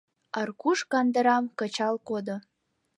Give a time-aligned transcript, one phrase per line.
[0.39, 2.35] Аркуш кандырам кычал кодо.